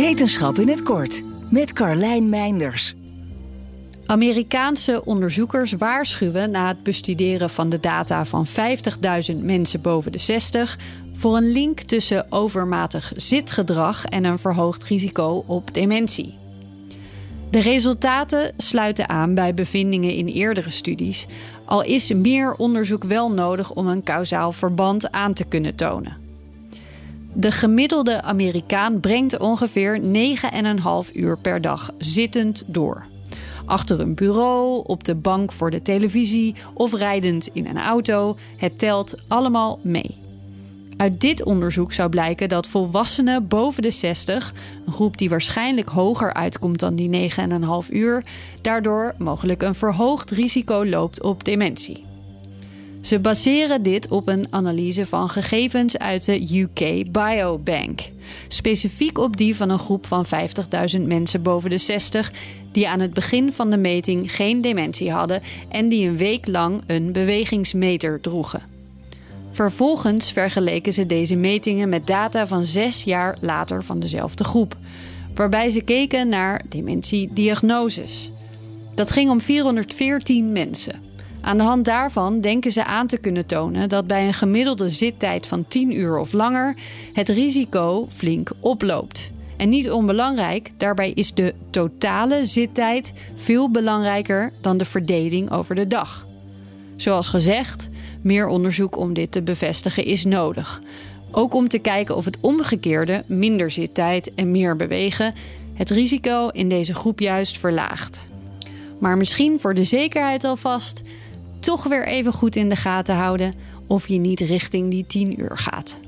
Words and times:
Wetenschap 0.00 0.58
in 0.58 0.68
het 0.68 0.82
kort 0.82 1.22
met 1.50 1.72
Carlijn 1.72 2.28
Meinders. 2.28 2.94
Amerikaanse 4.06 5.04
onderzoekers 5.04 5.72
waarschuwen 5.72 6.50
na 6.50 6.68
het 6.68 6.82
bestuderen 6.82 7.50
van 7.50 7.68
de 7.68 7.80
data 7.80 8.24
van 8.24 8.46
50.000 9.32 9.36
mensen 9.36 9.80
boven 9.80 10.12
de 10.12 10.18
60 10.18 10.78
voor 11.14 11.36
een 11.36 11.52
link 11.52 11.80
tussen 11.80 12.32
overmatig 12.32 13.12
zitgedrag 13.16 14.04
en 14.04 14.24
een 14.24 14.38
verhoogd 14.38 14.84
risico 14.84 15.44
op 15.46 15.74
dementie. 15.74 16.34
De 17.50 17.60
resultaten 17.60 18.52
sluiten 18.56 19.08
aan 19.08 19.34
bij 19.34 19.54
bevindingen 19.54 20.14
in 20.14 20.26
eerdere 20.26 20.70
studies, 20.70 21.26
al 21.64 21.82
is 21.82 22.12
meer 22.12 22.54
onderzoek 22.54 23.04
wel 23.04 23.30
nodig 23.30 23.72
om 23.72 23.86
een 23.86 24.02
kausaal 24.02 24.52
verband 24.52 25.12
aan 25.12 25.32
te 25.32 25.44
kunnen 25.44 25.74
tonen. 25.74 26.29
De 27.32 27.50
gemiddelde 27.52 28.22
Amerikaan 28.22 29.00
brengt 29.00 29.38
ongeveer 29.38 30.00
9,5 31.06 31.12
uur 31.12 31.38
per 31.38 31.60
dag 31.60 31.90
zittend 31.98 32.62
door. 32.66 33.04
Achter 33.64 34.00
een 34.00 34.14
bureau, 34.14 34.82
op 34.86 35.04
de 35.04 35.14
bank 35.14 35.52
voor 35.52 35.70
de 35.70 35.82
televisie 35.82 36.54
of 36.74 36.94
rijdend 36.94 37.48
in 37.52 37.66
een 37.66 37.80
auto, 37.80 38.36
het 38.56 38.78
telt 38.78 39.14
allemaal 39.28 39.78
mee. 39.82 40.18
Uit 40.96 41.20
dit 41.20 41.44
onderzoek 41.44 41.92
zou 41.92 42.08
blijken 42.08 42.48
dat 42.48 42.66
volwassenen 42.66 43.48
boven 43.48 43.82
de 43.82 43.90
60, 43.90 44.52
een 44.86 44.92
groep 44.92 45.18
die 45.18 45.28
waarschijnlijk 45.28 45.88
hoger 45.88 46.34
uitkomt 46.34 46.80
dan 46.80 46.94
die 46.94 47.30
9,5 47.30 47.90
uur, 47.90 48.24
daardoor 48.60 49.14
mogelijk 49.18 49.62
een 49.62 49.74
verhoogd 49.74 50.30
risico 50.30 50.86
loopt 50.86 51.22
op 51.22 51.44
dementie. 51.44 52.09
Ze 53.00 53.18
baseren 53.18 53.82
dit 53.82 54.08
op 54.08 54.28
een 54.28 54.46
analyse 54.50 55.06
van 55.06 55.28
gegevens 55.28 55.98
uit 55.98 56.24
de 56.24 56.58
UK 56.58 57.12
Biobank. 57.12 58.00
Specifiek 58.48 59.18
op 59.18 59.36
die 59.36 59.56
van 59.56 59.70
een 59.70 59.78
groep 59.78 60.06
van 60.06 60.26
50.000 60.96 61.00
mensen 61.00 61.42
boven 61.42 61.70
de 61.70 61.78
60 61.78 62.32
die 62.72 62.88
aan 62.88 63.00
het 63.00 63.14
begin 63.14 63.52
van 63.52 63.70
de 63.70 63.76
meting 63.76 64.34
geen 64.34 64.60
dementie 64.60 65.10
hadden 65.10 65.42
en 65.68 65.88
die 65.88 66.08
een 66.08 66.16
week 66.16 66.46
lang 66.46 66.82
een 66.86 67.12
bewegingsmeter 67.12 68.20
droegen. 68.20 68.62
Vervolgens 69.50 70.32
vergeleken 70.32 70.92
ze 70.92 71.06
deze 71.06 71.36
metingen 71.36 71.88
met 71.88 72.06
data 72.06 72.46
van 72.46 72.64
zes 72.64 73.04
jaar 73.04 73.36
later 73.40 73.84
van 73.84 74.00
dezelfde 74.00 74.44
groep, 74.44 74.76
waarbij 75.34 75.70
ze 75.70 75.80
keken 75.80 76.28
naar 76.28 76.64
dementiediagnoses. 76.68 78.30
Dat 78.94 79.10
ging 79.10 79.30
om 79.30 79.40
414 79.40 80.52
mensen. 80.52 81.09
Aan 81.40 81.56
de 81.56 81.62
hand 81.62 81.84
daarvan 81.84 82.40
denken 82.40 82.72
ze 82.72 82.84
aan 82.84 83.06
te 83.06 83.18
kunnen 83.18 83.46
tonen 83.46 83.88
dat 83.88 84.06
bij 84.06 84.26
een 84.26 84.34
gemiddelde 84.34 84.88
zittijd 84.88 85.46
van 85.46 85.68
10 85.68 85.98
uur 85.98 86.18
of 86.18 86.32
langer 86.32 86.76
het 87.12 87.28
risico 87.28 88.08
flink 88.14 88.50
oploopt. 88.60 89.30
En 89.56 89.68
niet 89.68 89.90
onbelangrijk, 89.90 90.70
daarbij 90.76 91.10
is 91.10 91.34
de 91.34 91.54
totale 91.70 92.44
zittijd 92.44 93.12
veel 93.34 93.70
belangrijker 93.70 94.52
dan 94.60 94.76
de 94.76 94.84
verdeling 94.84 95.50
over 95.50 95.74
de 95.74 95.86
dag. 95.86 96.26
Zoals 96.96 97.28
gezegd, 97.28 97.88
meer 98.22 98.46
onderzoek 98.46 98.96
om 98.96 99.14
dit 99.14 99.32
te 99.32 99.42
bevestigen 99.42 100.04
is 100.04 100.24
nodig. 100.24 100.80
Ook 101.32 101.54
om 101.54 101.68
te 101.68 101.78
kijken 101.78 102.16
of 102.16 102.24
het 102.24 102.38
omgekeerde, 102.40 103.24
minder 103.26 103.70
zittijd 103.70 104.34
en 104.34 104.50
meer 104.50 104.76
bewegen, 104.76 105.34
het 105.74 105.90
risico 105.90 106.48
in 106.48 106.68
deze 106.68 106.94
groep 106.94 107.20
juist 107.20 107.58
verlaagt. 107.58 108.26
Maar 108.98 109.16
misschien 109.16 109.60
voor 109.60 109.74
de 109.74 109.84
zekerheid 109.84 110.44
alvast 110.44 111.02
toch 111.60 111.84
weer 111.84 112.06
even 112.06 112.32
goed 112.32 112.56
in 112.56 112.68
de 112.68 112.76
gaten 112.76 113.14
houden 113.14 113.54
of 113.86 114.08
je 114.08 114.18
niet 114.18 114.40
richting 114.40 114.90
die 114.90 115.06
10 115.06 115.40
uur 115.40 115.58
gaat. 115.58 115.98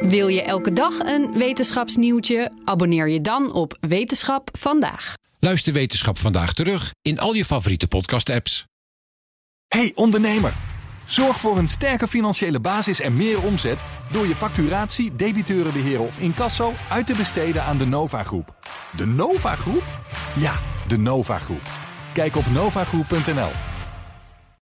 Wil 0.00 0.28
je 0.28 0.42
elke 0.42 0.72
dag 0.72 0.98
een 0.98 1.32
wetenschapsnieuwtje? 1.32 2.52
Abonneer 2.64 3.08
je 3.08 3.20
dan 3.20 3.52
op 3.52 3.76
Wetenschap 3.80 4.48
vandaag. 4.58 5.14
Luister 5.38 5.72
Wetenschap 5.72 6.18
vandaag 6.18 6.52
terug 6.52 6.90
in 7.02 7.18
al 7.18 7.34
je 7.34 7.44
favoriete 7.44 7.86
podcast-apps. 7.86 8.64
Hey 9.68 9.92
ondernemer, 9.94 10.54
zorg 11.06 11.40
voor 11.40 11.58
een 11.58 11.68
sterke 11.68 12.08
financiële 12.08 12.60
basis 12.60 13.00
en 13.00 13.16
meer 13.16 13.42
omzet 13.42 13.80
door 14.12 14.26
je 14.26 14.34
facturatie, 14.34 15.14
debiteurenbeheer 15.14 16.00
of 16.00 16.18
incasso 16.18 16.72
uit 16.90 17.06
te 17.06 17.14
besteden 17.14 17.62
aan 17.62 17.78
de 17.78 17.86
Nova 17.86 18.22
Groep. 18.22 18.54
De 18.96 19.06
Nova 19.06 19.56
Groep? 19.56 19.84
Ja, 20.36 20.60
de 20.86 20.96
Nova 20.96 21.38
Groep. 21.38 21.75
Kijk 22.16 22.36
op 22.36 22.46
novagroep.nl. 22.50 23.65